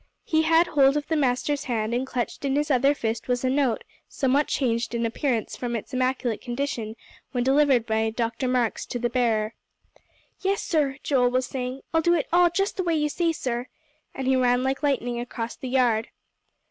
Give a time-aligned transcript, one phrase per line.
[0.23, 3.51] He had hold of the master's hand, and clutched in his other fist was a
[3.51, 6.95] note, somewhat changed in appearance from its immaculate condition
[7.33, 8.47] when delivered by Dr.
[8.47, 9.53] Marks to the bearer.
[10.41, 13.67] "Yes, sir," Joel was saying, "I'll do it all just as you say, sir."
[14.15, 16.07] And he ran like lightning across the yard.